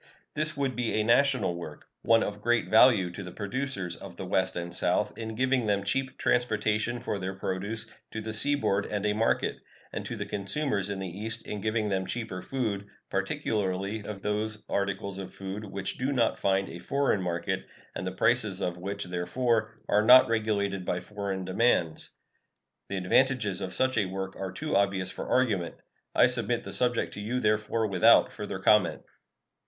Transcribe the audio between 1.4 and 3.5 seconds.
work; one of great value to the